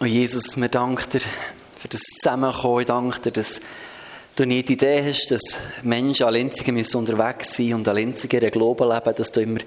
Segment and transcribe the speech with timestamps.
[0.00, 1.20] Und Jesus, wir danken dir
[1.78, 2.80] für das Zusammenkommen.
[2.80, 3.60] Ich danke dir, dass
[4.34, 8.88] du nie die Idee hast, dass Menschen Linzigen müssen unterwegs sein und Linzigen ihren Glauben
[8.88, 9.60] leben, dass du immer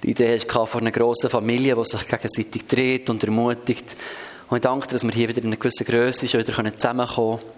[0.00, 3.96] die Idee hast von einer grossen Familie, die sich gegenseitig dreht und ermutigt.
[4.48, 7.38] Und ich danke dir, dass wir hier wieder in einer gewissen Größe schon wieder zusammenkommen
[7.40, 7.50] können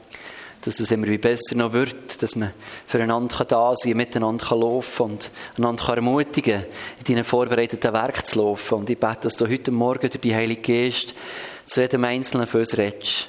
[0.64, 2.53] dass es immer besser noch wird, dass man
[2.87, 8.39] füreinander da sein kann, miteinander laufen und einander ermutigen kann, in deinen vorbereiteten Werk zu
[8.39, 8.75] laufen.
[8.79, 11.17] Und ich bete, dass du heute Morgen durch die Heilige Geist
[11.66, 13.29] zu jedem Einzelnen für uns redest.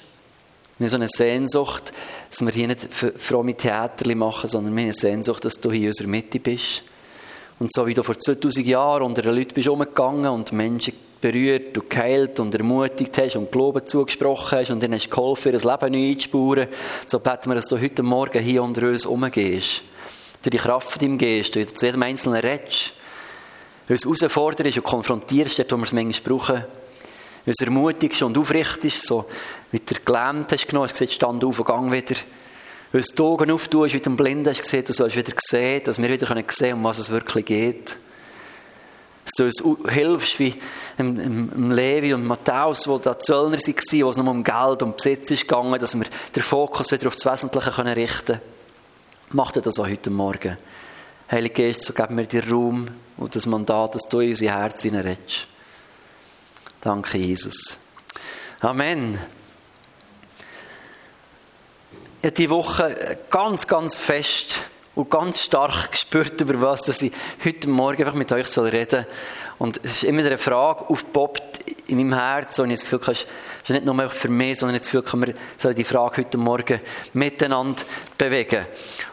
[0.77, 1.93] Wir haben so eine Sehnsucht,
[2.29, 5.81] dass wir hier nicht fromme Theater machen, sondern wir haben eine Sehnsucht, dass du hier
[5.81, 6.83] in unserer Mitte bist.
[7.59, 11.77] Und so wie du vor 2000 Jahren unter den Leuten bist umgegangen und Menschen berührt
[11.77, 15.91] und geheilt und ermutigt hast und Glauben zugesprochen hast und ihnen hast geholfen, ihr Leben
[15.93, 16.67] neu einzuspüren,
[17.05, 19.83] so beten wir, dass du heute Morgen hier unter uns umgehst.
[20.41, 22.93] Durch die Kraft von deinem Geist, du zu jedem Einzelnen redest,
[23.87, 26.63] uns herausforderst und konfrontierst, dort wo wir es manchmal brauchen,
[27.45, 29.25] uns ermutigst und aufrichtest, so
[29.71, 32.15] wie du gelähmt hast genommen, hast gesagt, stand auf und gang wieder.
[32.93, 36.09] Uns die Augen auftust, wie du Blinden hast gesehen, du sollst wieder sehen, dass wir
[36.09, 37.97] wieder sehen können, um was es wirklich geht.
[39.25, 40.53] Dass du uns hilfst, wie
[40.97, 44.83] im, im, im Levi und Matthäus, die da Zöllner waren, wo es nur um Geld
[44.83, 46.05] und Besitz gegangen, dass wir
[46.35, 48.41] den Fokus wieder auf das Wesentliche können richten können.
[49.31, 50.57] Mach dir das auch heute Morgen.
[51.31, 54.83] Heilige Geist, so gib mir dir Raum und das Mandat, dass du in unser Herz
[54.83, 55.47] hineinredest.
[56.83, 57.77] Danke, Jesus.
[58.59, 59.17] Amen.
[62.19, 64.59] Ich habe diese Woche ganz, ganz fest
[64.93, 67.13] und ganz stark gespürt, über was dass ich
[67.45, 69.07] heute Morgen einfach mit euch reden soll.
[69.59, 73.11] Und es ist immer eine Frage aufgepoppt in meinem Herz, und ich das Gefühl habe,
[73.13, 73.27] es
[73.63, 76.81] ist nicht nur für mich, sondern das Gefühl, wir sollen die Frage heute Morgen
[77.13, 77.81] miteinander
[78.17, 78.65] bewegen.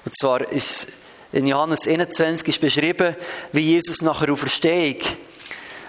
[0.05, 0.88] Und zwar ist
[1.30, 3.14] in Johannes 21 ist beschrieben,
[3.52, 4.96] wie Jesus nach der Auferstehung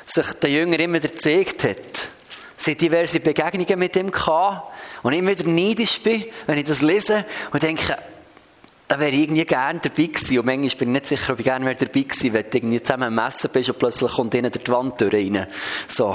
[0.05, 2.09] sich den Jünger immer gezeigt hat.
[2.67, 4.73] Hat diverse Begegnungen mit ihm gehabt.
[5.03, 7.97] Und immer wieder neidisch bin, wenn ich das lese und denke,
[8.91, 10.39] da wäre ich irgendwie gerne dabei gewesen.
[10.39, 13.03] Und manchmal bin ich nicht sicher, ob ich gerne dabei gewesen wäre, wenn du zusammen
[13.03, 15.47] am Messen bist und plötzlich kommt ihnen die Wand rein.
[15.87, 16.13] So.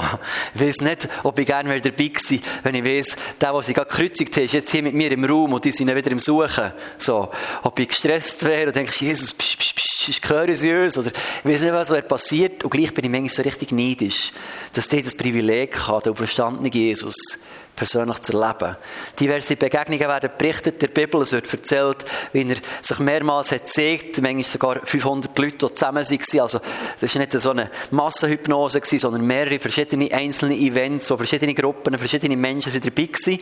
[0.53, 3.89] Ich weiß nicht, ob ich gerne dabei gewesen wenn ich weiss, der, der sie gerade
[3.89, 6.71] gekreuzigt hat, ist jetzt hier mit mir im Raum und die sind wieder im Suchen.
[6.99, 7.31] So.
[7.63, 11.61] Ob ich gestresst wäre und denke, Jesus, psch, psch, psch, ist gehörisös oder ich weiß
[11.61, 12.63] nicht, was wäre passiert.
[12.63, 14.33] Und gleich bin ich manchmal so richtig neidisch,
[14.73, 17.39] dass die das Privileg hat, der verstandene Jesus
[17.77, 18.75] persönlich zu erleben.
[19.17, 21.21] Diverse Begegnungen werden berichtet der Bibel.
[21.21, 26.03] Es wird erzählt, wie er sich mehrmals hat gezeigt, manchmal sogar 500 Leute, die zusammen
[26.03, 26.41] waren.
[26.41, 26.59] Also,
[26.99, 32.35] das war nicht so eine Massenhypnose, sondern mehrere verschiedene einzelne Events, wo verschiedene Gruppen, verschiedene
[32.35, 33.39] Menschen sind dabei waren.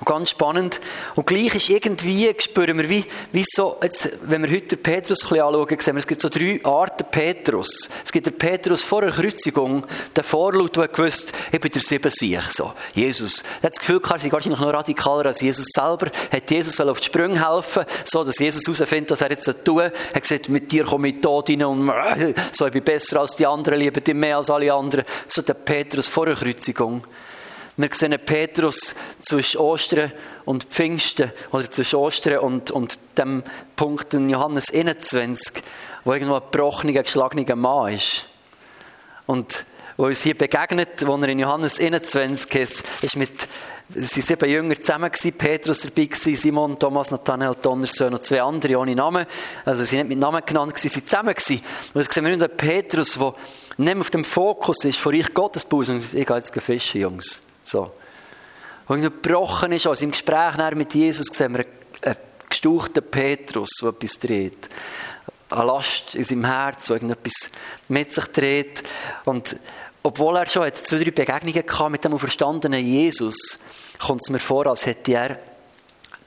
[0.00, 0.80] Und ganz spannend.
[1.14, 5.28] Und gleich ist irgendwie, spüren wir, wie, wie so, jetzt, wenn wir heute Petrus ein
[5.30, 7.88] bisschen anschauen, sehen wir, es gibt so drei Arten Petrus.
[8.04, 12.10] Es gibt den Petrus vor der Kreuzigung, der Vorlaut, der gewusst, ich bin der Sieben
[12.10, 12.72] Sieg, so.
[12.94, 16.10] Jesus, hat das Gefühl gehabt, sei wahrscheinlich noch radikaler als Jesus selber.
[16.32, 19.82] Hat Jesus auf die Sprünge helfen, so dass Jesus herausfindet, was er jetzt tun soll.
[19.82, 21.92] Er hat gesagt, mit dir komme ich tot rein und
[22.52, 25.04] so, ich bin besser als die anderen, liebe dich mehr als alle anderen.
[25.28, 27.04] So der Petrus vor der Kreuzigung.
[27.76, 30.12] Wir sehen Petrus zwischen Ostern
[30.44, 33.42] und Pfingsten, oder zwischen Ostern und, und dem
[33.74, 35.60] Punkt in Johannes 21,
[36.04, 38.26] wo irgendwo ein gebrochener, geschlagener Mann ist.
[39.26, 39.64] Und
[39.96, 43.48] wo uns hier begegnet, wo er in Johannes 21 ist, ist mit
[43.90, 48.94] es waren sieben Jünger zusammen, Petrus dabei, Simon, Thomas, Nathanael, Donnersohn und zwei andere ohne
[48.94, 49.26] Namen.
[49.64, 51.34] Also sie sind nicht mit Namen genannt, sie waren zusammen.
[51.92, 53.34] Und jetzt sehen wir nur Petrus, der
[53.76, 55.98] nicht auf dem Fokus ist, vor ich Gottes Busen.
[55.98, 57.42] Ich gehe jetzt fischen, Jungs.
[57.62, 57.92] So.
[58.88, 61.64] Und gebrochen ist, also im Gespräch mit Jesus sehen wir
[62.02, 62.16] einen
[62.48, 64.68] gestauchten Petrus, der etwas dreht.
[65.54, 67.50] Eine Last in seinem Herz, der irgendetwas
[67.88, 68.82] mit sich dreht.
[69.24, 69.56] Und
[70.02, 73.58] obwohl er schon zwei, drei Begegnungen hatte mit dem verstandenen Jesus,
[73.98, 75.28] kommt es mir vor, als hätte er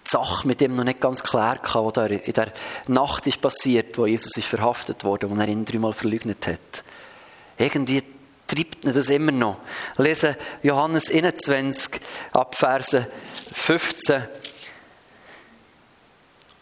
[0.08, 2.54] die Sache mit ihm noch nicht ganz klar gehabt, was da in der
[2.88, 6.84] Nacht ist passiert, wo Jesus ist verhaftet wurde und er ihn dreimal verleugnet hat.
[7.58, 8.04] Irgendwie
[8.48, 9.58] treibt ihn das immer noch.
[9.98, 12.00] Lesen Johannes 21
[12.32, 13.08] ab Verse
[13.54, 14.24] 15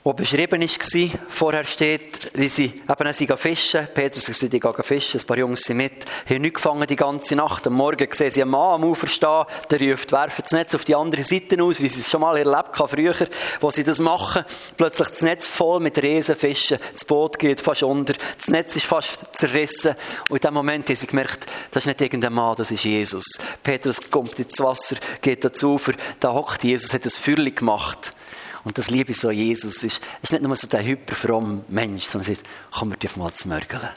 [0.05, 1.19] wo beschrieben war.
[1.29, 3.87] Vorher steht, wie sie eben sie fischen.
[3.91, 6.05] Petrus sagt, die gehen fischen, ein paar Jungs sind mit.
[6.29, 7.65] Haben nicht gefangen die ganze Nacht.
[7.65, 10.85] Am Morgen sehen sie einen Mann am Ufer stehen, der ruft, werfen das Netz auf
[10.85, 13.15] die andere Seite aus, wie sie es schon mal erlebt haben früher,
[13.59, 14.45] wo sie das machen.
[14.77, 16.77] Plötzlich das Netz voll mit Riesenfischen.
[16.93, 18.13] Das Boot geht fast unter.
[18.13, 19.95] Das Netz ist fast zerrissen.
[20.29, 23.25] Und in dem Moment haben sie gemerkt, das ist nicht irgendein Mann, das ist Jesus.
[23.63, 25.93] Petrus kommt ins Wasser, geht dazu Ufer.
[26.19, 28.13] Da hockt Jesus, hat ein Feuerli gemacht.
[28.65, 32.43] Und das Liebe so Jesus ist, ist nicht nur so der hyperfromme Mensch, sondern ist,
[32.71, 33.89] komm, wir dürfen mal zu mörgeln.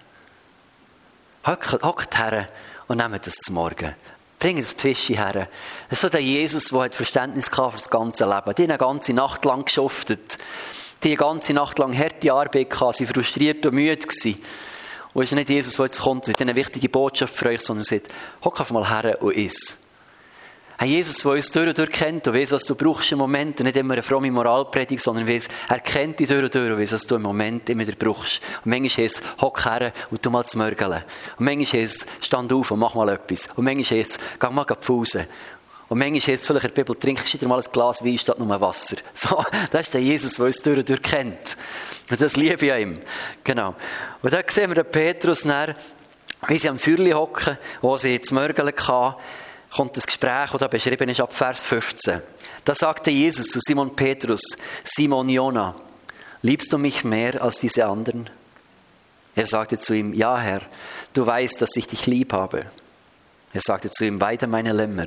[1.46, 2.48] Hockt her
[2.86, 3.94] und nehmt das zum Morgen.
[4.38, 5.48] Bring das Fische her.
[5.88, 8.54] Das ist so der Jesus, der hat Verständnis für das ganze Leben.
[8.56, 10.38] Die eine ganze Nacht lang geschuftet.
[11.02, 14.42] Die eine ganze Nacht lang harte Arbeit gehabt, sie frustriert und müde gewesen.
[15.14, 17.84] Und es ist nicht Jesus, der jetzt kommt, und eine wichtige Botschaft für euch, sondern
[17.84, 18.08] sagt,
[18.44, 19.76] hock einfach mal her und iss.
[20.80, 23.58] Ein Jesus, der uns durch und durch kennt und weiss, was du brauchst im Moment
[23.58, 26.78] und nicht immer eine fromme Moralpredigt, sondern weiss, er kennt dich durch und durch und
[26.78, 28.40] weiss, was du im Moment immer wieder brauchst.
[28.64, 31.02] Und manchmal heißt es, hock her und tu mal zu mörgeln.
[31.36, 33.48] Und manchmal heißt es, stand auf und mach mal etwas.
[33.56, 35.26] Und manchmal heißt es, geh mal Pause.
[35.88, 38.38] Und manchmal heißt es vielleicht in der Bibel, trinkst du mal ein Glas Wein statt
[38.38, 38.98] nur Wasser.
[39.14, 41.56] So, das ist der Jesus, der uns durch und durch kennt.
[42.08, 43.00] Und das liebe ich an ihm.
[43.42, 43.74] Genau.
[44.22, 45.74] Und da sehen wir den Petrus näher,
[46.46, 49.16] wie sie am Feuerli hocken, wo sie jetzt Mörgeln hatten
[49.74, 52.20] kommt das Gespräch, das da beschrieben ist, ab Vers 15.
[52.64, 54.40] Da sagte Jesus zu Simon Petrus,
[54.84, 55.74] Simon Jona,
[56.42, 58.28] liebst du mich mehr als diese anderen?
[59.34, 60.62] Er sagte zu ihm, ja Herr,
[61.12, 62.66] du weißt, dass ich dich lieb habe.
[63.52, 65.06] Er sagte zu ihm, weide meine Lämmer.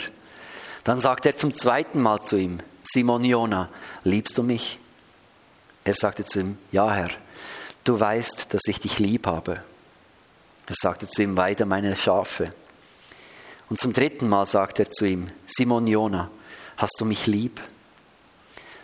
[0.83, 3.69] Dann sagte er zum zweiten Mal zu ihm, Simon Jona,
[4.03, 4.79] liebst du mich?
[5.83, 7.09] Er sagte zu ihm, ja Herr,
[7.83, 9.63] du weißt, dass ich dich lieb habe.
[10.67, 12.53] Er sagte zu ihm, weide meine Schafe.
[13.71, 16.29] Und zum dritten Mal sagt er zu ihm, Simon Jona,
[16.75, 17.61] hast du mich lieb?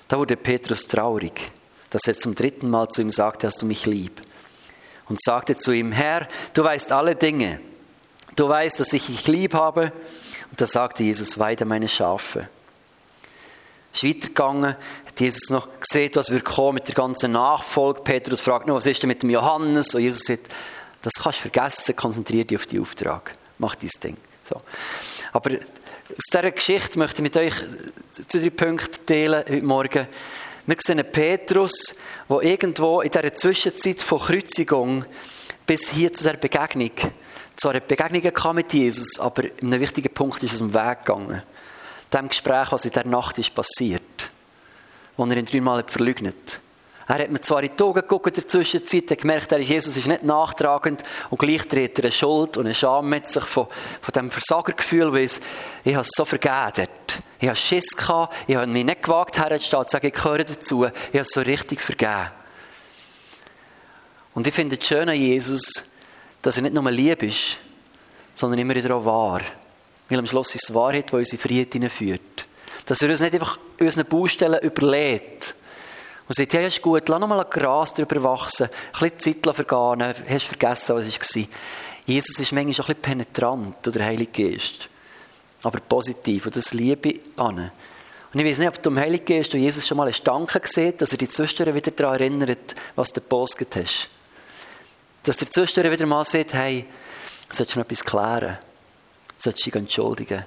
[0.07, 1.51] Da wurde Petrus traurig,
[1.89, 4.21] dass er zum dritten Mal zu ihm sagte, hast du mich lieb?
[5.09, 7.59] Und sagte zu ihm, Herr, du weißt alle Dinge.
[8.37, 9.91] Du weißt, dass ich dich lieb habe.
[10.51, 12.47] Und da sagte Jesus, weide meine Schafe.
[13.93, 18.03] Ist weitergegangen, hat Jesus noch gesehen, was wir kommen mit der ganzen Nachfolge.
[18.03, 19.93] Petrus fragt noch, was ist denn mit dem Johannes?
[19.93, 20.47] Und Jesus sagt,
[21.01, 23.35] das kannst du vergessen, konzentriere dich auf den Auftrag.
[23.57, 24.17] Mach dein Ding.
[24.49, 24.61] So.
[25.33, 27.53] Aber aus dieser Geschichte möchte ich mit euch
[28.27, 30.07] zu drei Punkten teilen heute Morgen.
[30.65, 31.95] Wir sehen Petrus,
[32.29, 35.05] der irgendwo in dieser Zwischenzeit von Kreuzigung
[35.65, 36.91] bis hier zu dieser Begegnung,
[37.57, 40.75] zwar eine Begegnung kam mit Jesus, aber in einem wichtigen Punkt ist es um den
[40.75, 41.43] Weg gegangen.
[42.13, 44.29] Dem Gespräch, was in dieser Nacht ist passiert,
[45.17, 46.61] wo er ihn dreimal verleugnet
[47.07, 49.95] er hat mir zwar in die Augen geguckt in der Zwischenzeit, hat gemerkt, er Jesus
[49.95, 53.67] ist nicht nachtragend und gleich dreht er eine Schuld und eine Scham mit sich von,
[54.01, 55.39] von diesem Versagergefühl, weil es,
[55.85, 56.89] ich habe es so vergeben.
[57.39, 60.43] Ich habe Schiss gehabt, ich habe mich nicht gewagt herzustehen und zu sagen, ich gehöre
[60.43, 60.85] dazu.
[60.85, 62.31] Ich habe es so richtig vergeben.
[64.33, 65.83] Und ich finde es schön an Jesus,
[66.41, 67.57] dass er nicht nur lieb ist,
[68.35, 69.41] sondern immer wieder auch wahr.
[70.09, 72.47] Weil am Schluss ist es Wahrheit, die unsere Freiheit hineinführt.
[72.85, 75.55] Dass er uns nicht einfach unseren Baustellen überlädt,
[76.27, 79.55] und sagt, ja, ist gut, lass noch mal ein Gras drüber wachsen, ein bisschen Zeit
[79.55, 81.43] vergehen, hast vergessen, was es war.
[82.05, 84.89] Jesus ist manchmal auch ein bisschen penetrant, oder Heilige Geist.
[85.63, 87.71] Aber positiv, und das liebe ich an.
[88.33, 90.61] Und ich weiß nicht, ob du im Heiligen Geist und Jesus schon mal einen Stanken
[90.61, 94.09] gesehen dass er dich zwischendurch wieder daran erinnert, was du gepostet hast.
[95.23, 96.85] Dass der zwischendurch wieder mal sagt, hey,
[97.51, 98.57] solltest du noch etwas klären?
[99.37, 100.45] Solltest du dich entschuldigen?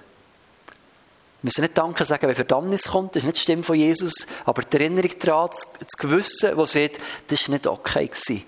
[1.42, 4.26] Wir müssen nicht Danke sagen, wenn Verdammnis kommt, das ist nicht die Stimme von Jesus,
[4.44, 5.48] aber die Erinnerung daran,
[5.78, 8.08] das Gewissen, das sagt, das war nicht okay.
[8.08, 8.44] Gewesen.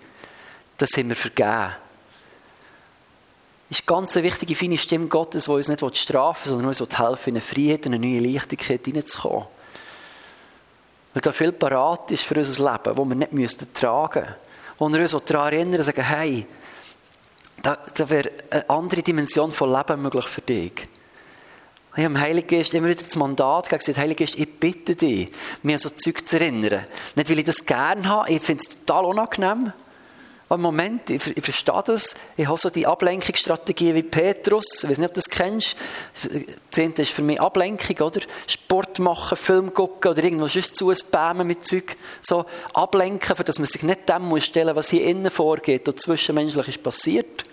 [0.76, 1.74] Das haben wir vergeben.
[3.70, 7.30] Das ist ganz eine wichtige, feine Stimme Gottes, die uns nicht strafen sondern uns helfen,
[7.30, 9.46] in eine Freiheit und eine neue Leichtigkeit hineinzukommen.
[11.14, 14.36] Weil da viel parat ist für unser Leben, das wir nicht müssten tragen müssen.
[14.78, 16.46] Wo wir uns daran erinnern und sagen, hey,
[17.62, 20.88] da, da wäre eine andere Dimension von Leben möglich für dich.
[21.94, 25.30] Ich habe dem Heiligen Geist immer wieder das Mandat gegeben, Heiliger Geist, ich bitte dich,
[25.62, 26.86] mir so Zeug zu erinnern.
[27.16, 29.74] Nicht, weil ich das gerne habe, ich finde es total unangenehm.
[30.48, 34.88] Aber im Moment, ich, ich verstehe das, ich habe so die Ablenkungsstrategie wie Petrus, ich
[34.88, 35.76] weiß nicht, ob du das kennst.
[36.70, 38.20] Das ist für mich Ablenkung, oder?
[38.46, 41.96] Sport machen, Film gucken oder irgendwo sonst zu spammen mit Zeug.
[42.22, 46.00] So ablenken, für dass man sich nicht dem muss stellen, was hier innen vorgeht und
[46.00, 47.44] zwischenmenschlich ist passiert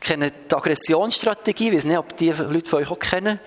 [0.00, 3.38] kennen die Aggressionsstrategie, ich weiß nicht, ob die Leute von euch auch kennen.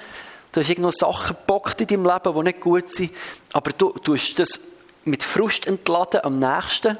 [0.52, 3.12] Du hast irgendwo Sachen gebockt in deinem Leben, die nicht gut sind,
[3.54, 4.60] aber du, hast das
[5.04, 6.98] mit Frust entladen am nächsten.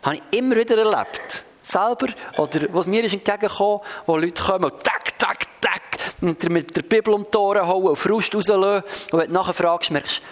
[0.00, 1.44] Das habe ich immer wieder erlebt.
[1.62, 2.08] Selber.
[2.38, 6.76] Oder was mir ist entgegengekommen, wo Leute kommen und tack, tack, tack, mit der, mit
[6.76, 8.82] der Bibel um die Ohren hauen und Frust rauslösen.
[9.12, 10.22] Und wenn du nachher fragst, merkst du,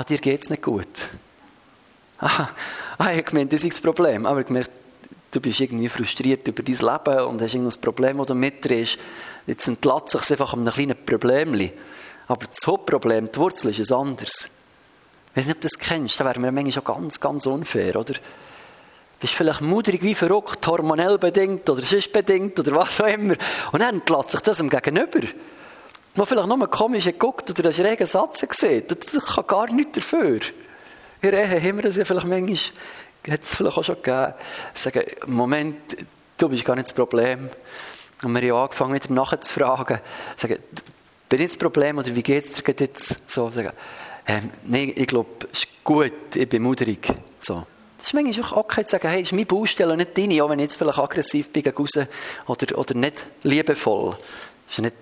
[0.00, 0.88] ah, dir geht es nicht gut.
[2.18, 2.48] Ah,
[2.98, 4.26] ah, ich habe gemeint, das ist das Problem.
[4.26, 4.70] Aber ich gemerkt,
[5.34, 8.98] du bist irgendwie frustriert über dein Leben und hast irgendein Problem, das du mitdrehst.
[9.46, 11.70] Jetzt entlässt sich einfach an einem kleinen Problem.
[12.26, 14.50] Aber das Hauptproblem, die Wurzel ist ein anderes.
[15.30, 17.96] Ich weiß nicht, ob du das kennst, da wäre mir manchmal schon ganz, ganz unfair,
[17.96, 18.14] oder?
[18.14, 18.20] Du
[19.20, 23.34] bist vielleicht mutig wie verrückt, hormonell bedingt oder sonst bedingt oder was auch immer.
[23.72, 25.20] Und dann entlässt sich das am Gegenüber.
[26.14, 28.84] Wo vielleicht nur komisch geguckt oder einen schrägen Satz gesehen.
[28.86, 30.38] Das kann gar nichts dafür.
[31.20, 32.58] In Ehe haben wir ja vielleicht manchmal
[33.32, 34.34] hat es vielleicht auch schon gegeben,
[34.74, 35.96] sagen, Moment,
[36.36, 37.48] du bist gar nicht das Problem.
[38.22, 40.00] Und wir haben angefangen, wieder nachzufragen.
[40.36, 40.58] Sagen,
[41.28, 43.30] bin ich das Problem oder wie geht es dir jetzt?
[43.30, 43.72] So, sagen,
[44.26, 47.06] ähm, nein, ich glaube, es ist gut, ich bin muterig.
[47.40, 47.66] So.
[47.98, 50.58] Das ist manchmal auch okay zu sagen, hey, ist meine Baustelle nicht deine, auch wenn
[50.58, 51.88] ich jetzt vielleicht aggressiv bin gegen
[52.46, 54.16] oder, oder nicht liebevoll.
[54.66, 54.94] Das ist nicht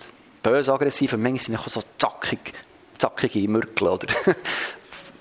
[0.42, 2.52] böse aggressiv, und manchmal sind wir so zackig,
[2.98, 4.06] zackige Mürkel, oder?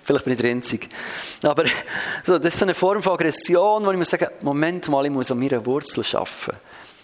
[0.03, 0.87] Vielleicht bin ich der Einzige.
[1.43, 1.65] Aber
[2.25, 5.11] so, das ist so eine Form von Aggression, wo ich muss sagen, Moment mal, ich
[5.11, 6.57] muss an meiner Wurzel arbeiten.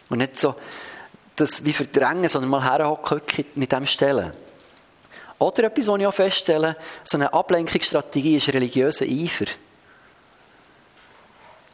[0.10, 0.56] Und nicht so
[1.36, 3.22] das wie verdrängen, sondern mal herhocken
[3.56, 4.34] mit dem stellen.
[5.40, 9.46] Oder etwas, was ich auch feststelle, so eine Ablenkungsstrategie ist religiöser Eifer.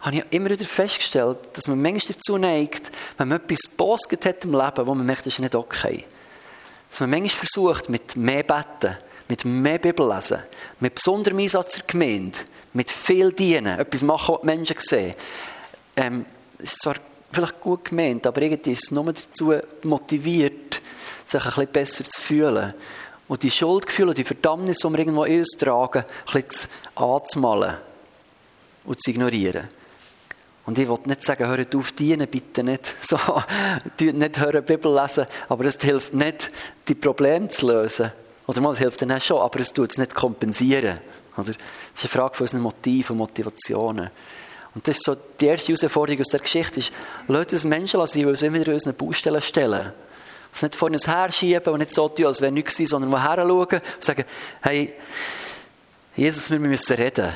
[0.01, 4.44] Habe ich immer wieder festgestellt, dass man manchmal dazu neigt, wenn man etwas bosget hat
[4.44, 6.03] im Leben, wo man merkt, das ist nicht okay.
[6.89, 10.39] Dass man manchmal versucht, mit mehr Betten, mit mehr Bibellesen,
[10.80, 12.39] mit besonderem Einsatz der Gemeinde,
[12.74, 15.15] mit viel Dienen, etwas machen, was die Menschen sehen.
[15.96, 16.25] Ähm,
[16.60, 16.96] ist zwar
[17.32, 19.53] vielleicht gut gemeint, aber irgendwie ist es nur dazu
[19.84, 20.82] motiviert,
[21.25, 22.74] sich ein bisschen besser zu fühlen.
[23.27, 27.77] Und die Schuldgefühle und die Verdammnis, die wir irgendwo in uns tragen, ein bisschen anzumalen
[28.84, 29.70] und zu ignorieren.
[30.65, 32.96] Und ich will nicht sagen, hört auf dienen, bitte nicht.
[33.01, 33.18] So,
[34.00, 36.51] nicht hören Bibel lesen, aber es hilft nicht,
[36.88, 38.12] die Probleme zu lösen.
[38.47, 41.00] Oder mal, es hilft dann schon, aber es tut es nicht kompensieren.
[41.38, 41.53] Oder?
[41.53, 41.55] Das
[41.95, 44.09] ist eine Frage von unseren Motiven und Motivationen.
[44.75, 46.91] Und das ist so die erste Herausforderung aus der Geschichte, ist,
[47.27, 49.91] lasst uns Menschen lassen, die uns immer wieder unseren Baustellen stellen.
[50.53, 53.23] Es nicht vor uns herschieben und nicht so tun, als wäre nichts gewesen, sondern mal
[53.23, 54.23] herschauen und sagen,
[54.62, 54.93] hey,
[56.15, 57.31] Jesus, wir müssen reden.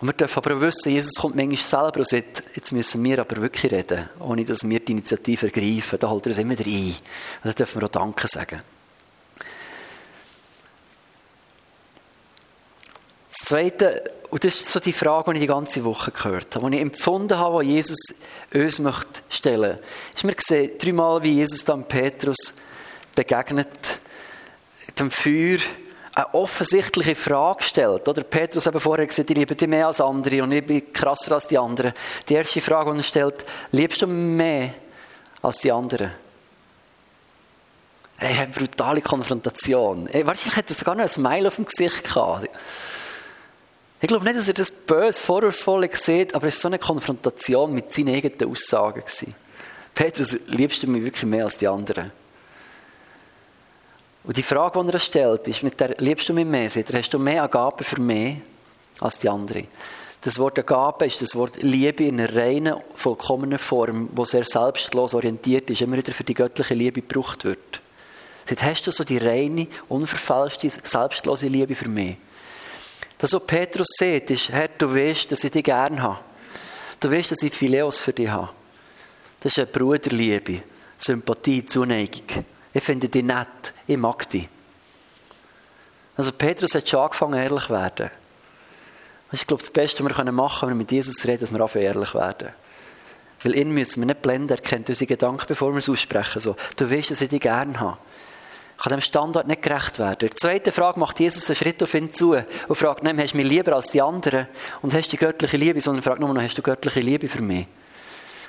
[0.00, 3.36] Und wir dürfen aber wissen, Jesus kommt manchmal selber und sagt, jetzt müssen wir aber
[3.36, 5.98] wirklich reden, ohne dass wir die Initiative ergreifen.
[5.98, 6.96] Da holt er uns immer wieder ein.
[7.44, 8.62] Und da dürfen wir auch Danke sagen.
[13.50, 16.76] Zweite, und das ist so die Frage, die ich die ganze Woche gehört habe, die
[16.76, 17.98] ich empfunden habe, die Jesus
[18.54, 19.84] uns möchte stellen möchte.
[20.14, 22.54] Ist mir gesehen, dreimal, wie Jesus dann Petrus
[23.12, 23.98] begegnet,
[24.96, 25.58] dem Feuer,
[26.14, 28.08] eine offensichtliche Frage stellt.
[28.08, 31.32] Oder Petrus hat vorher gesagt, ich liebe dich mehr als andere und ich bin krasser
[31.32, 31.92] als die anderen.
[32.28, 34.74] Die erste Frage, die er stellt, liebst du mehr
[35.42, 36.12] als die anderen?
[38.16, 40.06] Hey, eine brutale Konfrontation.
[40.06, 42.48] Wahrscheinlich hätte er sogar noch ein Smile auf dem Gesicht gehabt.
[44.02, 47.72] Ich glaube nicht, dass er das böse, vorwurfsvolle sieht, aber es war so eine Konfrontation
[47.72, 49.02] mit seinen eigenen Aussagen.
[49.94, 52.10] Petrus, liebst du mich wirklich mehr als die anderen?
[54.24, 56.70] Und die Frage, die er stellt, ist, mit der liebst du mich mehr?
[56.70, 58.36] Sagt hast du mehr Agape für mich
[59.00, 59.66] als die anderen?
[60.22, 65.14] Das Wort Agape ist das Wort Liebe in einer reinen, vollkommenen Form, wo sehr selbstlos
[65.14, 67.80] orientiert ist, immer wieder für die göttliche Liebe gebraucht wird.
[68.46, 72.16] Sagt, hast du so die reine, unverfälschte, selbstlose Liebe für mich?
[73.20, 76.20] Das, was Petrus sieht, ist, Herr, du weißt, dass ich dich gern habe.
[76.98, 78.48] Du weißt, dass ich Phileos für dich habe.
[79.40, 80.62] Das ist eine Bruderliebe,
[80.98, 82.44] Sympathie, Zuneigung.
[82.72, 83.74] Ich finde dich nett.
[83.86, 84.48] Ich mag dich.
[86.16, 88.10] Also Petrus hat schon angefangen, ehrlich zu werden.
[89.30, 91.40] Das ist, glaube ich, das Beste, was wir machen können, wenn wir mit Jesus reden,
[91.40, 92.48] dass wir anfangen, ehrlich werden.
[93.42, 96.40] Weil ihn müssen wir nicht blenden, er kennt unsere Gedanken, bevor wir es aussprechen.
[96.40, 97.98] So, du weißt, dass ich dich gerne habe.
[98.82, 100.30] Kann dem Standard nicht gerecht werden.
[100.30, 103.36] Die zweite Frage macht Jesus einen Schritt auf ihn zu und fragt nicht, hast du
[103.36, 104.48] mich lieber als die anderen
[104.80, 107.42] und hast du die göttliche Liebe, sondern fragt nur noch, hast du göttliche Liebe für
[107.42, 107.66] mich?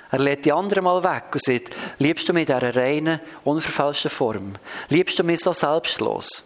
[0.09, 4.09] Er lädt die anderen mal weg und sagt, liebst du mich in dieser reinen, unverfälschten
[4.09, 4.53] Form?
[4.87, 6.43] Liebst du mich so selbstlos?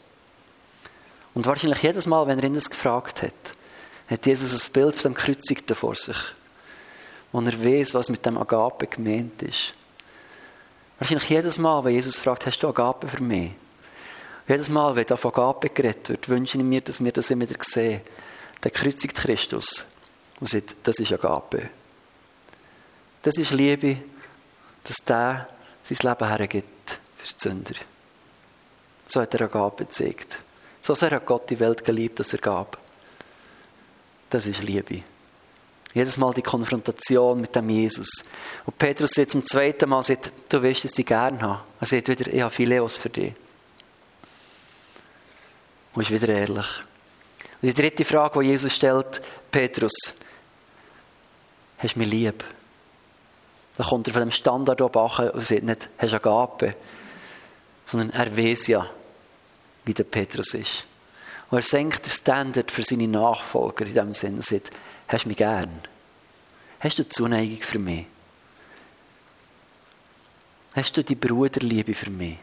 [1.36, 3.34] Und wahrscheinlich jedes Mal, wenn er ihn das gefragt hat,
[4.08, 6.18] hat Jesus ein Bild von dem Kreuzigten vor sich.
[7.32, 9.74] wo er weiß, was mit dem Agape gemeint ist.
[10.98, 13.52] Wahrscheinlich jedes Mal, wenn Jesus fragt, hast du Agape für mich?
[14.48, 17.64] Jedes Mal, wenn auf Agape geredet wird, wünsche ich mir, dass wir das immer wieder
[17.64, 18.02] sehen.
[18.64, 19.86] Der kreuzigt Christus
[20.40, 21.70] und sagt, das ist Agape.
[23.24, 23.98] Das ist Liebe,
[24.84, 25.48] dass der
[25.84, 27.76] sein Leben hergibt für die Sünder.
[29.08, 30.40] So hat er Agape gezeigt.
[30.82, 32.78] So sehr hat Gott die Welt geliebt, dass er gab.
[34.30, 35.02] Das ist Liebe.
[35.96, 38.10] Jedes Mal die Konfrontation mit dem Jesus.
[38.66, 41.64] Und Petrus jetzt zum zweiten Mal sagt, du wirst es dich gern haben.
[41.80, 43.34] Er sagt wieder, ich habe Phileos für dich.
[45.96, 46.68] Und ist wieder ehrlich.
[47.62, 49.94] Und die dritte Frage, die Jesus stellt, Petrus,
[51.78, 52.44] hast du mich lieb?
[53.78, 56.76] Dann kommt er von dem Standard oben und sagt nicht, hast du Agape,
[57.86, 58.90] sondern er weiß ja,
[59.86, 60.86] wie der Petrus ist.
[61.50, 64.72] Und er senkt den Standard für seine Nachfolger in dem Sinne und sagt,
[65.08, 65.72] hast du mich gern?
[66.80, 68.06] Hast du Zuneigung für mich?
[70.76, 72.38] Hast du die Bruderliebe für mich?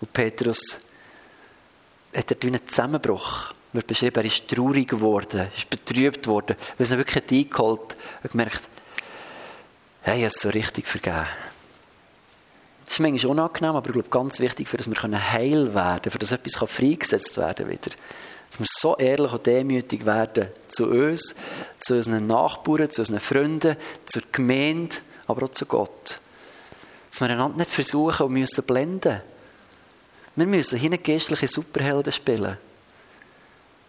[0.00, 0.78] Und Petrus
[2.16, 3.52] hat wie einen Zusammenbruch.
[3.72, 8.30] Wird beschrieben, er ist traurig geworden, ist betrübt worden, weil es ihn wirklich eingeholt und
[8.30, 8.62] gemerkt,
[10.02, 11.26] hey, habe es so richtig vergeben.
[12.86, 16.12] Das ist manchmal unangenehm, aber ich glaube, ganz wichtig, für dass wir heil werden können,
[16.12, 17.90] für dass etwas freigesetzt werden wieder.
[18.50, 21.34] Dass wir so ehrlich und demütig werden zu uns,
[21.78, 24.96] zu unseren Nachbarn, zu unseren Freunden, zur Gemeinde,
[25.26, 26.20] aber auch zu Gott.
[27.10, 29.20] Dass wir einander nicht versuchen und müssen blenden.
[30.36, 32.58] Wir müssen hier geistliche Superhelden spielen.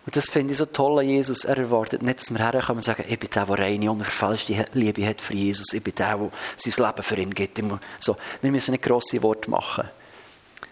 [0.06, 1.44] Und das finde ich so toll an Jesus.
[1.44, 5.06] Er erwartet nicht, dass wir herkommen und sagen, ich bin der, der reine, unverfälschte Liebe
[5.06, 5.74] hat für Jesus.
[5.74, 7.62] Ich bin der, der sein Leben für ihn gibt.
[8.00, 9.90] So, wir müssen nicht grosse Worte machen.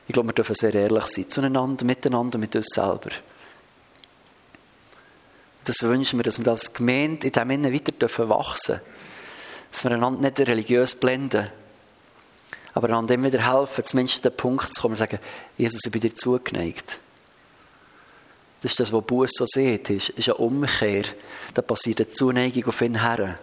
[0.07, 1.29] Ich glaube, wir dürfen sehr ehrlich sein.
[1.29, 3.09] Zueinander, miteinander, mit uns selber.
[5.65, 8.81] Das wünschen wir, dass wir als Gemeinde in diesem Innen weiter wachsen dürfen.
[9.71, 11.49] Dass wir einander nicht religiös blenden.
[12.75, 15.17] Aber einander immer wieder helfen, zumindest an den Punkt zu kommen und sagen,
[15.57, 16.99] Jesus, ich bin dir zugeneigt.
[18.61, 21.03] Das ist das, was Buß so sieht, ist, ist eine Umkehr.
[21.53, 23.39] Da passiert eine Zuneigung auf ihn her.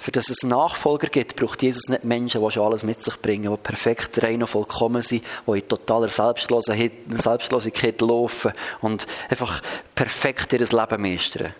[0.00, 3.52] Für dass es Nachfolger gibt, braucht Jesus nicht Menschen, die schon alles mit sich bringen,
[3.52, 9.60] die perfekt rein und vollkommen sind, die in totaler Selbstlosigkeit, Selbstlosigkeit laufen und einfach
[9.94, 11.54] perfekt ihr Leben meistern.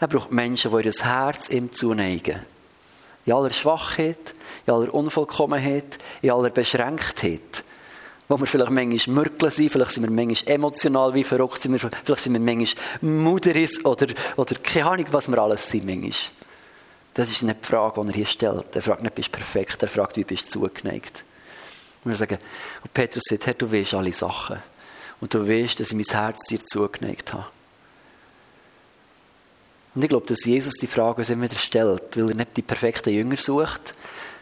[0.00, 2.40] Er braucht Menschen, die ihr Herz ihm zuneigen.
[3.28, 4.34] In aller Schwachheit,
[4.66, 7.62] in aller Unvollkommenheit, in aller Beschränktheit
[8.28, 11.78] wo wir vielleicht manchmal mürkeln sind, vielleicht sind wir manchmal emotional wie verrückt, sind wir,
[11.78, 14.06] vielleicht sind wir manchmal Muderis oder,
[14.36, 16.12] oder keine Ahnung, was wir alles sind manchmal.
[17.14, 18.76] Das ist nicht die Frage, die er hier stellt.
[18.76, 21.24] Er fragt nicht, bist du perfekt, er fragt, wie bist du zugeneigt.
[22.04, 22.38] Und wir sagen,
[22.84, 24.58] und Petrus sagt, Herr, du weißt alle Sachen.
[25.20, 27.46] Und du weißt, dass ich mein Herz dir zugeneigt habe.
[29.94, 33.12] Und ich glaube, dass Jesus die Frage uns immer stellt, weil er nicht die perfekten
[33.12, 33.94] Jünger sucht,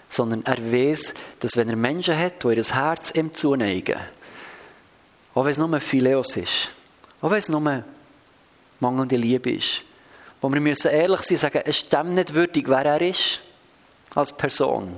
[0.08, 3.98] sondern er weiß, dass wenn er Menschen hat, die ihr Herz ihm zuneigen,
[5.34, 6.68] auch wenn es nur Phileos ist,
[7.20, 7.84] auch wenn es nur
[8.80, 9.82] mangelnde Liebe ist,
[10.40, 13.40] wo wir müssen ehrlich sein sagen, es ist dem nicht würdig, wer er ist,
[14.14, 14.94] als Person.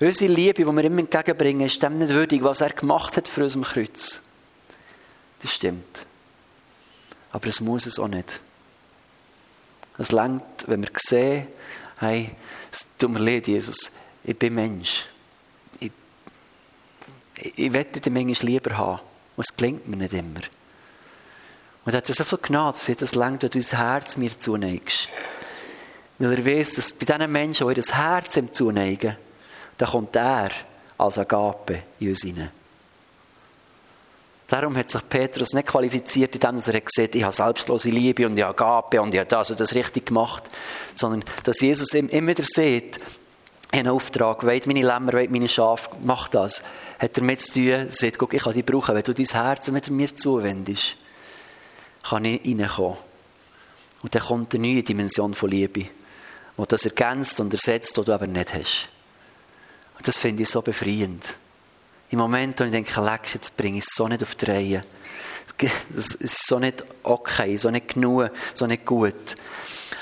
[0.00, 3.42] Unsere Liebe, die wir ihm entgegenbringen, ist dem nicht würdig, was er gemacht hat für
[3.42, 4.20] unserem Kreuz.
[5.42, 6.06] Das stimmt.
[7.32, 8.40] Aber es muss es auch nicht.
[9.98, 11.48] Es längt, wenn wir sehen,
[11.98, 12.30] hey,
[12.70, 13.90] es tut mir leid, Jesus,
[14.22, 15.04] ich bin Mensch.
[15.80, 15.90] Ich,
[17.34, 19.00] ich, ich den manchmal lieber haben.
[19.36, 20.40] Und es gelingt mir nicht immer.
[21.84, 25.08] Und er hat so viel Gnade, dass das längt, wenn du dein Herz mir zuneigst.
[26.18, 29.16] Weil er weiß, dass bei diesen Menschen, die ihr Herz ihm zuneigen,
[29.76, 30.50] da kommt er
[30.98, 32.50] als Agape in uns hinein.
[34.48, 38.42] Darum hat sich Petrus nicht qualifiziert, indem er gesagt ich habe selbstlose Liebe und ich
[38.42, 40.44] habe Agape und ich habe das und das richtig gemacht,
[40.94, 42.98] sondern dass Jesus immer wieder sieht,
[43.70, 46.62] einen Auftrag, weht meine Lämmer, weht meine Schafe, mach das.
[46.98, 49.68] Hat er mit zu tun, sagt, guck, ich kann dich brauchen, wenn du dein Herz
[49.68, 50.96] mit mir zuwendest,
[52.02, 52.96] kann ich reinkommen.
[54.00, 58.12] Und dann kommt eine neue Dimension von Liebe, die das ergänzt und ersetzt, die du
[58.14, 58.88] aber nicht hast.
[59.98, 61.34] Und das finde ich so befreiend.
[62.10, 64.84] Im Moment, wo ich denke, leck, jetzt bringe ich es so nicht auf die Reihe.
[65.96, 69.36] Es ist so nicht okay, so nicht genug, so nicht gut.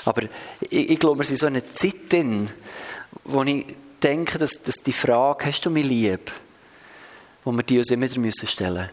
[0.05, 0.23] Aber
[0.69, 2.49] ich, ich glaube, wir sind so in einer Zeit drin,
[3.23, 3.65] wo ich
[4.01, 6.31] denke, dass, dass die Frage, hast du mich lieb,
[7.43, 8.89] wo wir die uns immer wieder stellen müssen.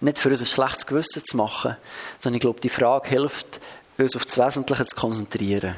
[0.00, 1.76] Nicht für uns ein schlechtes Gewissen zu machen,
[2.18, 3.60] sondern ich glaube, die Frage hilft,
[3.98, 5.76] uns auf das Wesentliche zu konzentrieren.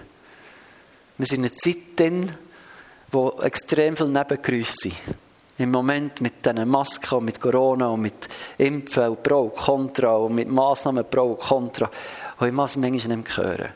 [1.19, 2.33] Wir sind in einer Zeit drin,
[3.11, 4.95] wo extrem viele Nebengeräusche sind.
[5.61, 10.17] Im Moment mit diesen Masken und mit Corona und mit Impfen und Pro und Contra
[10.17, 11.91] und mit Massnahmen Pro und Contra,
[12.39, 13.69] wo ich manchmal nicht hören.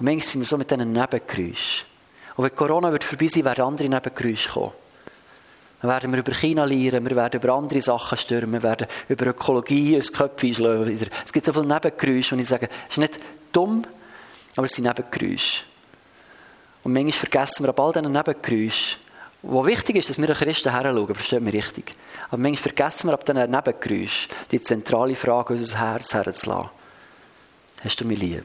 [0.00, 1.86] Und manchmal sind wir so mit diesen Nebengeräuschen.
[2.34, 4.72] Und wenn Corona wird vorbei sein, werden andere Nebengeräusche kommen.
[5.80, 9.94] Dann werden wir über China lernen, wir werden über andere Sachen stürmen, werden über Ökologie
[9.94, 11.08] ins Köpfe einschlagen.
[11.24, 13.20] Es gibt so viele Nebengeräusche und ich sage, es ist nicht
[13.52, 13.84] dumm,
[14.56, 15.62] aber es sind Nebengeräusche.
[16.82, 19.01] Und manchmal vergessen wir ab all diesen Nebengeräuschen,
[19.42, 21.96] wo wichtig ist, dass wir Christen heranschauen, versteht mich richtig.
[22.28, 26.70] Aber manchmal vergessen wir ab diesen Nebengeräuschen die zentrale Frage unser Herz herzulassen.
[27.82, 28.44] Hast du mich lieb?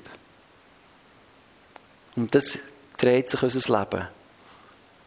[2.15, 2.57] Und das
[2.97, 4.07] dreht sich unser Leben.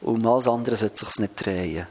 [0.01, 1.87] Um alles andere sollte es sich nicht drehen.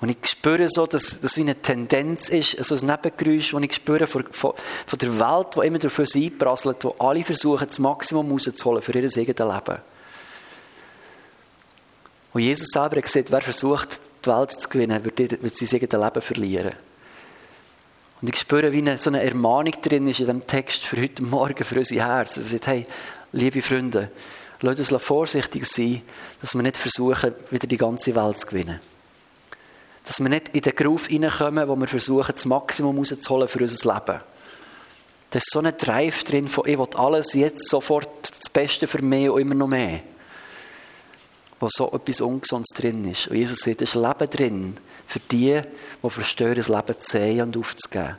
[0.00, 3.74] Und ich spüre so, dass das wie eine Tendenz ist, also ein Nebengeräusch, das ich
[3.74, 4.54] spüre von, von,
[4.86, 9.04] von der Welt, die immer dafür einprasselt, wo alle versuchen, das Maximum rauszuholen für ihr
[9.04, 9.78] eigenes Leben.
[12.32, 16.22] Und Jesus selber hat gesagt, wer versucht, die Welt zu gewinnen, wird, sein eigenes Leben
[16.22, 16.72] verlieren.
[18.20, 21.22] Und ich spüre, wie eine, so eine Ermahnung drin ist in diesem Text für heute
[21.22, 22.36] Morgen, für unser Herz.
[22.36, 22.86] Er sagt, hey,
[23.32, 24.10] liebe Freunde,
[24.62, 26.02] Lasst uns vorsichtig sein,
[26.42, 28.80] dass wir nicht versuchen, wieder die ganze Welt zu gewinnen.
[30.04, 33.94] Dass wir nicht in den Groove hineinkommen, wo wir versuchen, das Maximum rauszuholen für unser
[33.94, 34.20] Leben.
[35.30, 39.00] Da ist so ein Drive drin von, ich will alles jetzt sofort das Beste für
[39.02, 40.00] mich und immer noch mehr.
[41.60, 43.28] Wo so etwas Ungesundes drin ist.
[43.28, 45.60] Und Jesus sagt, es ist Leben drin für die,
[46.02, 48.16] die verstehen, das Leben zu sehen und aufzugeben.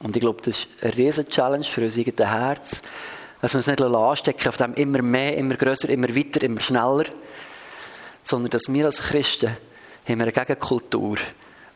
[0.00, 2.82] Und ich glaube, das ist eine riesige Challenge für unser eigenes Herz,
[3.40, 7.04] dass wir uns nicht anstecken auf dem immer mehr, immer größer, immer weiter, immer schneller,
[8.22, 9.56] sondern dass wir als Christen
[10.06, 11.16] haben eine Gegenkultur,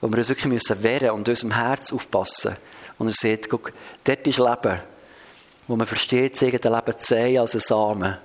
[0.00, 2.56] wo wir uns wirklich müssen wehren und unserem Herz aufpassen.
[2.98, 3.72] Und er sieht, guck,
[4.04, 4.80] dort ist Leben,
[5.66, 8.18] wo man versteht, das eigene Leben zu sehen als ein Samen,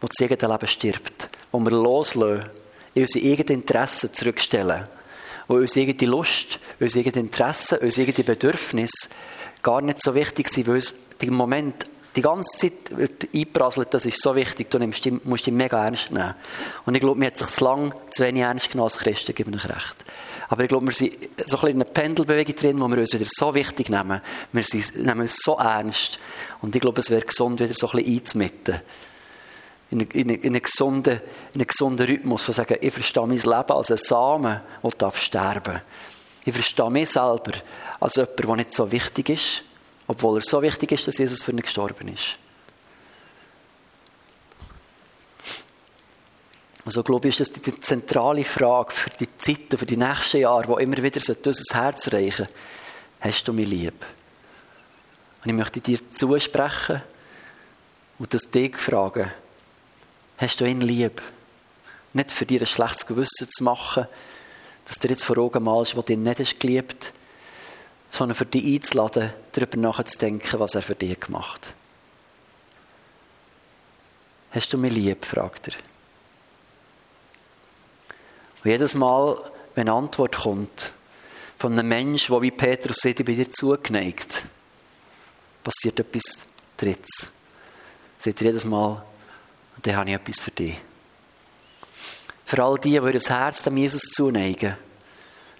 [0.00, 2.46] wo das eigene Leben stirbt, wo wir loslassen,
[2.94, 4.86] in unsere eigenen Interessen zurückstellen,
[5.48, 9.08] wo unsere eigene Lust, unsere eigenen Interessen, unsere eigenen Bedürfnisse
[9.62, 11.86] gar nicht so wichtig sind, weil uns im Moment
[12.16, 16.10] die ganze Zeit wird einprasselt, das ist so wichtig, du nimmst, musst dich mega ernst
[16.10, 16.34] nehmen.
[16.84, 19.50] Und ich glaube, mir hat sich zu lange zu wenig ernst genommen als Christen, gebe
[19.54, 19.96] ich recht.
[20.48, 23.12] Aber ich glaube, wir sind so ein bisschen in einer Pendelbewegung drin, wo wir uns
[23.12, 24.20] wieder so wichtig nehmen.
[24.52, 24.64] Wir
[24.96, 26.18] nehmen uns so ernst.
[26.60, 28.80] Und ich glaube, es wäre gesund, wieder so ein bisschen einzumitten.
[29.90, 31.20] In, in, in, einen gesunden,
[31.52, 35.80] in einen Rhythmus, von sagen, ich verstehe mein Leben als ein Samen, der darf sterben.
[36.44, 37.52] Ich verstehe mich selber
[37.98, 39.62] als jemand, der nicht so wichtig ist,
[40.06, 42.38] obwohl er so wichtig ist, dass Jesus für ihn gestorben ist.
[46.84, 50.38] Also glaube ich, ist das die zentrale Frage für die Zeit und für die nächsten
[50.38, 52.48] Jahre, wo immer wieder unser Herz reichen
[53.20, 54.04] Hast du mich lieb?
[55.42, 57.02] Und ich möchte dir zusprechen
[58.18, 59.30] und das dich fragen.
[60.40, 61.20] Hast du ihn lieb?
[62.14, 64.06] Nicht für dir ein schlechtes Gewissen zu machen,
[64.86, 67.12] dass du jetzt vor Augen malst, wo du ihn nicht hast
[68.10, 71.74] sondern für dich einzuladen, darüber nachzudenken, was er für dich gemacht hat.
[74.52, 75.24] Hast du mich lieb?
[75.26, 75.74] fragt er.
[78.64, 79.38] Und jedes Mal,
[79.74, 80.92] wenn eine Antwort kommt
[81.58, 84.42] von einem Menschen, der wie Petrus sagt, ich bin dir zugeneigt,
[85.62, 86.38] passiert etwas
[86.78, 87.28] Drittes.
[88.18, 89.04] Sagt er jedes Mal,
[89.86, 90.76] dann habe ich etwas für dich.
[92.44, 94.76] Für all die, die ihr Herz dem Jesus zuneigen,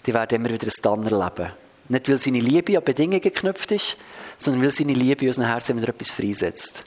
[0.06, 1.52] die werden immer wieder ein Dann erleben.
[1.88, 3.96] Nicht, weil seine Liebe an Bedingungen geknüpft ist,
[4.38, 6.84] sondern weil seine Liebe in unserem Herzen wieder etwas freisetzt.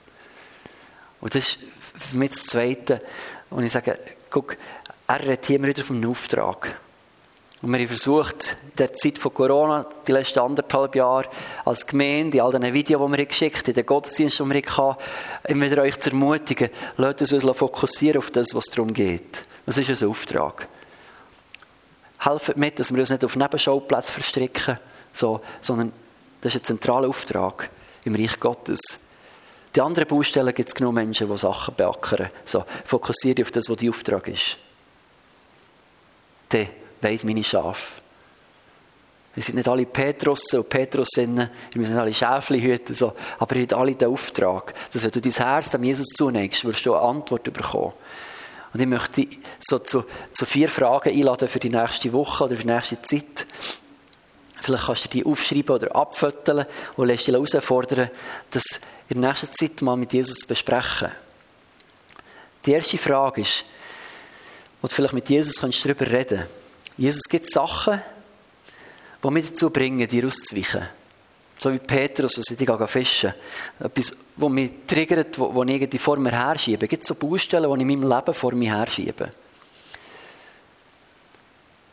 [1.22, 1.60] Und das ist
[2.10, 3.02] für mich das Zweite.
[3.50, 4.58] Und ich sage, guck,
[5.08, 6.76] er redet hier immer wieder vom Auftrag.
[7.64, 11.30] Und wir haben versucht, in der Zeit von Corona, die letzten anderthalb Jahre,
[11.64, 14.78] als Gemeinde, in all diesen Videos, die wir geschickt haben, in den Gottesdiensten, die wir
[14.78, 15.02] hatten,
[15.48, 19.46] immer wieder euch zu ermutigen, lasst uns fokussieren auf das, was darum geht.
[19.66, 20.68] Was ist unser Auftrag?
[22.20, 24.78] Helfen mit, dass wir uns nicht auf Nebenschauplätze verstricken,
[25.14, 25.94] so, sondern
[26.42, 27.70] das ist ein zentraler Auftrag
[28.04, 28.82] im Reich Gottes.
[29.74, 32.30] Die anderen Baustellen gibt es genug Menschen, die Sachen beackern.
[32.44, 34.58] So, fokussiere auf das, was dein Auftrag ist.
[36.50, 36.68] Dann
[37.04, 38.02] weiss meine Schafe.
[39.36, 43.74] Wir sind nicht alle Petrus und Petrusinnen, wir sind alle Schäflihüter, so, aber ihr habt
[43.74, 47.52] alle den Auftrag, dass wenn du dein Herz dem Jesus zunägst, wirst du eine Antwort
[47.52, 47.94] bekommen.
[48.74, 49.28] Und ich möchte
[49.60, 53.46] so zu, zu vier Fragen einladen für die nächste Woche oder für die nächste Zeit.
[54.62, 58.10] Vielleicht kannst du die aufschreiben oder abföteln und lässt dich herausfordern,
[58.52, 61.12] das in der nächsten Zeit mal mit Jesus zu besprechen.
[62.66, 63.66] Die erste Frage ist,
[64.82, 66.63] wo du vielleicht mit Jesus darüber reden kannst.
[66.98, 68.02] Jesus gibt Sachen,
[69.24, 70.88] die mich dazu bringen, dir auszuweichen.
[71.58, 73.34] So wie Petrus, was ich dich fischen
[73.80, 76.86] Etwas, das mich triggert, wo, ich irgendwie vor mir herschiebe.
[76.86, 79.32] Es gibt so Baustellen, die ich in meinem Leben vor mir herschiebe.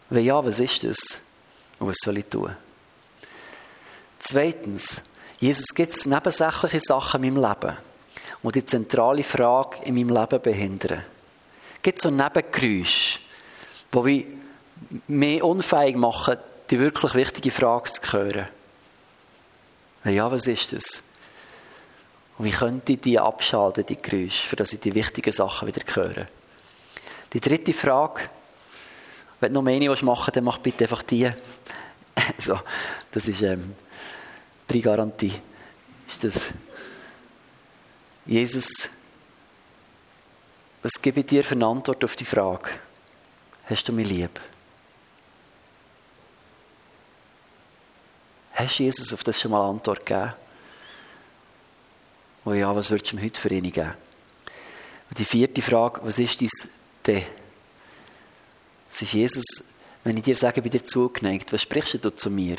[0.09, 0.99] Wenn ja, was ist das?
[1.79, 2.55] Und was soll ich tun?
[4.19, 5.03] Zweitens,
[5.39, 7.77] Jesus gibt es nebensächliche Sachen in meinem Leben,
[8.43, 11.05] die die zentrale Frage in meinem Leben behindern.
[11.81, 13.21] Gibt es so Nebengeräusche,
[13.95, 14.40] die
[15.09, 16.37] mich unfähig machen,
[16.71, 18.49] die wirklich wichtige Frage zu hören?
[20.05, 21.03] Ja, was ist das?
[22.39, 25.83] Und wie könnte ich die abschalten, die Geräusche, für dass ich die wichtigen Sachen wieder
[25.95, 26.27] höre?
[27.33, 28.23] Die dritte Frage,
[29.41, 31.31] wenn du noch mehr machen willst, dann mach bitte einfach die.
[32.39, 32.59] so,
[33.13, 33.75] das ist ähm,
[34.71, 35.35] die Garantie.
[36.09, 36.51] Ist das
[38.27, 38.89] Jesus,
[40.83, 42.71] was gebe ich dir für eine Antwort auf die Frage?
[43.67, 44.41] Hast du mich lieb?
[48.61, 50.35] Hast du Jesus auf das schon mal Antwort gegeben?
[52.45, 53.95] Oh ja, was würdest du mir heute für ihn geben?
[55.09, 56.69] Und die vierte Frage, was ist dies
[57.07, 57.25] denn?
[58.93, 59.45] Es ist Jesus,
[60.05, 62.57] wenn ich dir sage, bin dir zugeneigt, was sprichst du zu mir?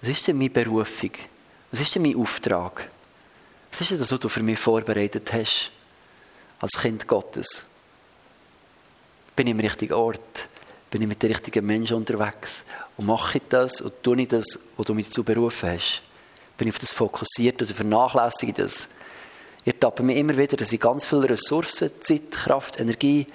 [0.00, 1.12] Was ist denn meine Berufung?
[1.70, 2.88] Was ist denn mein Auftrag?
[3.70, 5.72] Was ist denn das, was du für mich vorbereitet hast?
[6.58, 7.66] Als Kind Gottes?
[9.36, 10.48] Bin ich im richtigen Ort?
[10.92, 12.66] Bin ich mit den richtigen Menschen unterwegs?
[12.98, 16.02] Und mache ich das und tue ich das, was du mich dazu berufen hast?
[16.58, 18.88] Bin ich auf das fokussiert oder vernachlässige ich das?
[19.64, 23.26] Ich ertappe mich immer wieder, dass ich ganz viele Ressourcen, Zeit, Kraft, Energie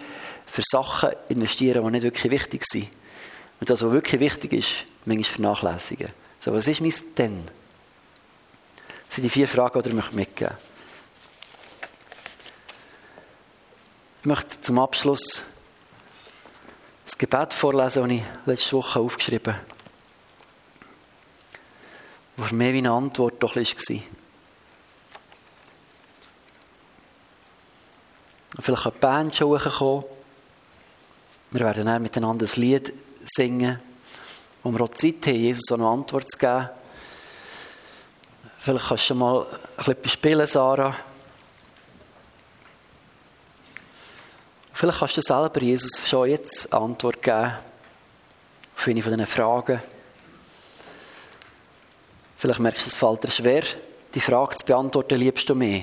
[0.45, 2.89] für Sachen investiere, die nicht wirklich wichtig sind.
[3.59, 6.09] Und das, was wirklich wichtig ist, manchmal vernachlässigen.
[6.37, 7.43] So, was ist mein Denn?
[9.07, 10.53] Das sind die vier Fragen, die ich möchte mitgeben
[14.21, 15.43] Ich möchte zum Abschluss
[17.07, 19.65] das Gebet vorlesen, das ich letzte Woche aufgeschrieben habe.
[22.35, 23.63] Was für mich wie eine Antwort doch war.
[28.59, 30.03] Vielleicht kann die Band schon kommen.
[31.51, 32.93] Wir werden dann miteinander ein Lied
[33.23, 33.79] singen,
[34.61, 36.69] wo wir auch Zeit haben, Jesus eine Antwort zu geben.
[38.59, 40.93] Vielleicht kannst du schon mal ein bisschen spielen, Sarah.
[44.77, 47.51] Vielleicht kannst du selber Jesus schon jetzt Antwort geben
[48.75, 49.81] auf eine von diesen Fragen.
[52.37, 53.63] Vielleicht merkst du, es fällt dir schwer,
[54.13, 55.81] die Frage zu beantworten, liebst du mehr?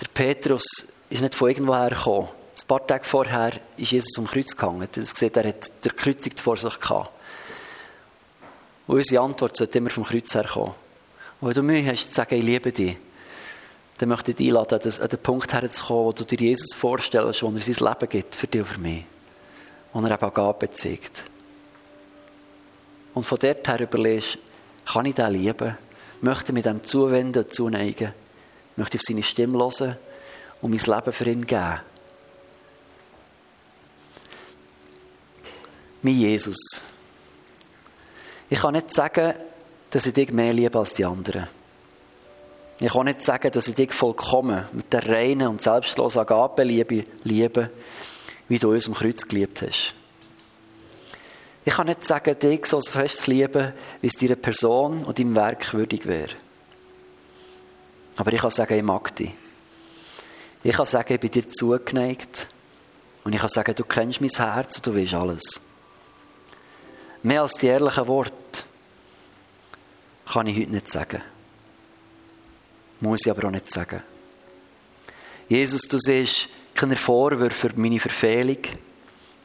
[0.00, 0.64] Der Petrus
[1.10, 2.26] ist nicht von irgendwoher gekommen.
[2.60, 4.88] Ein paar Tage vorher ist Jesus am Kreuz gehangen.
[4.92, 7.10] Er sieht, er hat der Kreuzung vor sich gehabt.
[8.88, 10.74] Und unsere Antwort sollte immer vom Kreuz herkommen.
[11.40, 12.96] Und wenn du Mühe hast, zu sagen, ich liebe dich,
[14.00, 17.50] dann möchte ich dich einladen, an den Punkt herzukommen, wo du dir Jesus vorstellst, wo
[17.50, 19.04] er sein Leben gibt, für dich und für mich.
[19.92, 21.24] Wo er eben Agape zeigt.
[23.12, 24.38] Und von dort her überlegst,
[24.86, 25.76] kann ich den lieben?
[26.22, 28.14] Möchte mich dem zuwenden zuneigen?
[28.76, 29.98] Möchte auf seine Stimme hören
[30.62, 31.80] und mein Leben für ihn geben?
[36.00, 36.80] Mein Jesus.
[38.48, 39.34] Ich kann nicht sagen,
[39.90, 41.59] dass ich dich mehr liebe als die anderen.
[42.82, 47.04] Ich kann nicht sagen, dass ich dich vollkommen mit der reinen und selbstlosen Agape liebe,
[47.24, 47.70] liebe,
[48.48, 49.94] wie du uns am Kreuz geliebt hast.
[51.62, 55.36] Ich kann nicht sagen, dich so fest zu lieben, wie es deiner Person und deinem
[55.36, 56.30] Werk würdig wäre.
[58.16, 59.32] Aber ich kann sagen, ich mag dich.
[60.62, 62.48] Ich kann sagen, ich bin dir zugeneigt.
[63.24, 65.60] Und ich kann sagen, du kennst mein Herz und du weißt alles.
[67.22, 68.32] Mehr als die ehrlichen Worte
[70.24, 71.22] kann ich heute nicht sagen.
[73.00, 74.02] Muss ich aber auch nicht sagen.
[75.48, 78.58] Jesus, du siehst keine Vorwürfe für meine Verfehlung,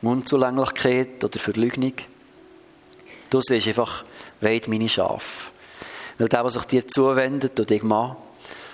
[0.02, 1.94] Unzulänglichkeit oder Verleugnung.
[3.30, 4.04] Du siehst einfach,
[4.42, 5.52] weit meine Schafe.
[6.18, 8.16] Weil der, was sich dir zuwendet und dich mal,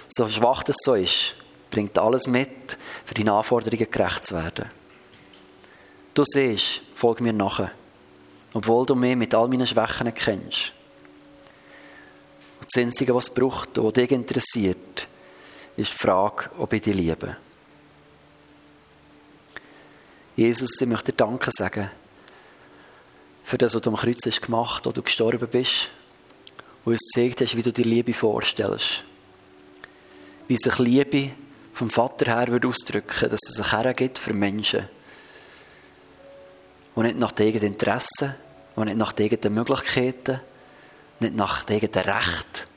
[0.09, 1.35] so schwach das so ist,
[1.69, 4.69] bringt alles mit, für deine Anforderungen gerecht zu werden.
[6.13, 7.71] Du siehst, folg mir nachher,
[8.53, 10.73] obwohl du mich mit all meinen Schwächen kennst.
[12.73, 15.07] Und das Einzige, was es braucht und dich interessiert,
[15.75, 17.35] ist die Frage, ob ich dich liebe.
[20.37, 21.89] Jesus, ich möchte dir Danke sagen
[23.43, 25.89] für das, was du am Kreuz hast gemacht hast, du gestorben bist
[26.85, 29.03] und uns gezeigt hast, wie du dir Liebe vorstellst.
[30.47, 31.31] Wie sich Liebe
[31.73, 34.87] vom Vater her würde ausdrücken, dass es sich hergibt für Menschen,
[36.95, 38.35] die nicht nach den eigenen Interessen,
[38.77, 40.39] die nicht nach den eigenen Möglichkeiten,
[41.21, 42.67] nicht nach eigenen Rechten,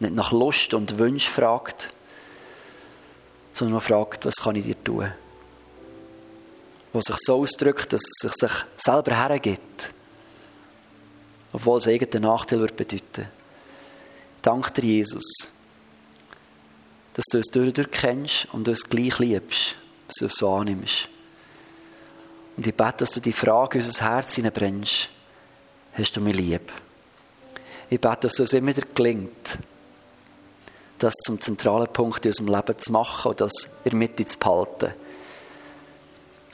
[0.00, 1.90] nicht nach Lust und Wunsch fragt,
[3.52, 5.12] sondern fragt, was kann ich dir tun?
[6.92, 9.90] Wo sich so ausdrückt, dass es sich selber hergibt,
[11.52, 13.28] obwohl es eigenen Nachteil wird bedeuten.
[14.42, 15.24] Dank dir, Jesus,
[17.14, 20.34] dass du es durch und durch kennst und du es gleich liebst, dass du es
[20.34, 21.08] so annimmst.
[22.56, 25.08] Und ich bete, dass du die Frage in unser Herz hineinbrennst,
[25.94, 26.70] hast du mich lieb?
[27.88, 29.58] Ich bete, dass es immer wieder gelingt,
[30.98, 33.52] das zum zentralen Punkt in unserem Leben zu machen und das
[33.84, 34.92] in der Mitte zu behalten.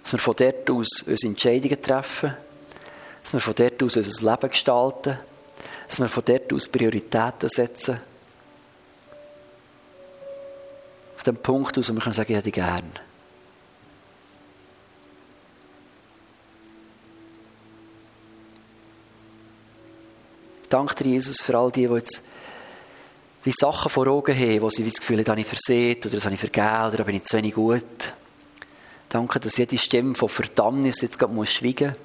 [0.03, 2.37] Dass wir von dort aus unsere Entscheidungen treffen,
[3.23, 5.19] dass wir von dort aus unser Leben gestalten,
[5.89, 8.01] dass wir von dort aus Prioritäten setzen.
[11.17, 12.93] Auf dem Punkt aus, wo wir sagen ich hätte gern.
[20.73, 22.23] Danke dir, Jesus, für all die, die jetzt
[23.45, 26.11] wie Sachen vor Augen haben, wo sie das Gefühl haben, das habe ich versehen oder
[26.11, 28.15] das habe ich vergeben oder da bin ich zu wenig gut.
[29.11, 31.99] Danke, dass jede Stimme von Verdammnis jetzt gerade muss schweigen muss.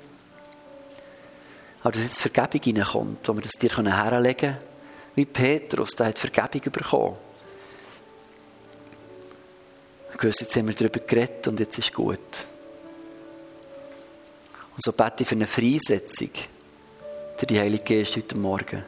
[1.81, 4.57] Aber dass jetzt Vergebung hineinkommt, wo wir das dir herlegen können.
[5.15, 7.15] Wie Petrus, der hat Vergebung bekommen.
[10.13, 12.45] Ich wusste, jetzt haben wir darüber geredet und jetzt ist gut.
[14.75, 16.31] Und so bete ich für eine Freisetzung
[17.37, 18.83] durch die Heilige Geist heute Morgen.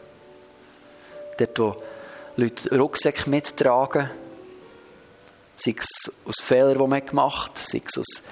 [1.38, 1.76] Dort, wo
[2.36, 4.10] Leute Rucksäcke mittragen,
[5.56, 8.24] sei es aus Fehlern, die man gemacht hat, sei es aus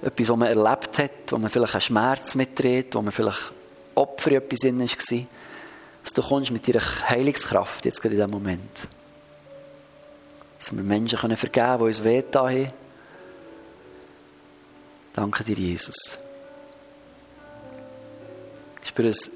[0.00, 3.52] etwas, was man erlebt hat, wo man vielleicht einen Schmerz mitträgt, wo man vielleicht
[3.96, 5.26] Opfer in etwas in war,
[6.04, 8.88] dass du kommst mit deiner Heilungskraft jetzt gerade in diesem Moment.
[10.58, 12.72] Dass wir Menschen können vergeben können, die uns wehgetan haben.
[15.14, 16.18] Danke dir, Jesus.
[18.82, 19.30] Ich spüre, dass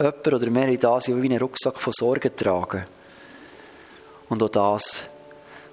[0.00, 2.86] jemand oder mehrere da sind, die wie einen Rucksack von Sorgen tragen.
[4.28, 5.04] Und auch das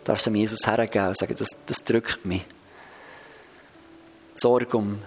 [0.04, 2.46] darfst du Jesus hergeben und sagen, das, das drückt mich.
[4.36, 5.00] Sorge um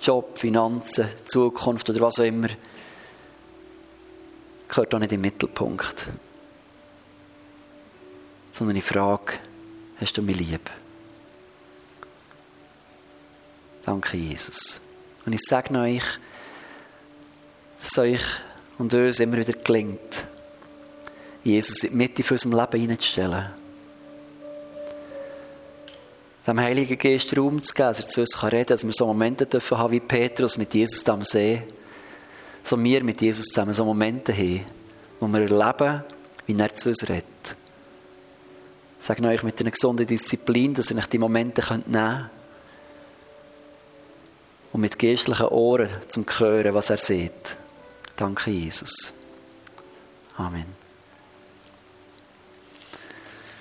[0.00, 2.48] Job, Finanzen, Zukunft oder was auch immer,
[4.68, 6.08] gehört auch nicht im Mittelpunkt.
[8.52, 9.34] Sondern ich frage,
[9.98, 10.70] hast du mich lieb?
[13.84, 14.80] Danke, Jesus.
[15.24, 16.04] Und ich sage euch,
[17.82, 18.22] es euch
[18.78, 20.24] und uns immer wieder gelingt,
[21.44, 23.46] Jesus in die Mitte von unserem Leben hineinzustellen.
[26.46, 29.06] Dem Heiligen Geist Raum zu geben, dass er zu uns reden kann, dass wir so
[29.06, 31.62] Momente dürfen haben wie Petrus mit Jesus am See.
[32.64, 34.66] So wir mit Jesus zusammen so Momente haben,
[35.20, 36.04] wo wir erleben,
[36.46, 37.24] wie er zu uns redet.
[39.00, 42.30] Ich sage euch mit einer gesunden Disziplin, dass ihr euch die Momente nehmen könnt.
[44.72, 47.56] Und mit geistlichen Ohren zum Hören, was er sieht.
[48.22, 49.12] Danke, Jesus.
[50.38, 50.81] Amen.